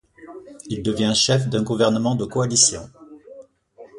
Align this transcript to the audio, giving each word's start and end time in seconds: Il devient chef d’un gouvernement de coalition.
Il 0.65 0.81
devient 0.81 1.13
chef 1.13 1.47
d’un 1.47 1.61
gouvernement 1.61 2.15
de 2.15 2.25
coalition. 2.25 2.89